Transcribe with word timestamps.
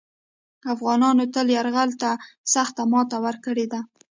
افغانانو 0.73 1.23
تل 1.33 1.47
یرغلګرو 1.57 1.99
ته 2.01 2.11
سخته 2.53 2.81
ماته 2.91 3.17
ورکړې 3.25 3.65
ده 3.71 3.79